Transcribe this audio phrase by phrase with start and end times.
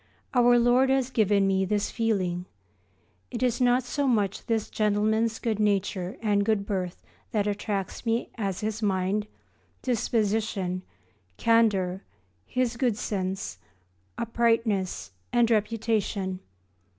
[0.33, 2.47] Our Lord has given me this feeling.
[3.29, 8.31] It is not so much this gentleman's good nature and good birth that attracts me
[8.33, 9.27] as his mind,
[9.83, 10.81] disposition,
[11.37, 12.01] candour,
[12.47, 13.59] his good sense,
[14.17, 16.39] uprightness, and reputation.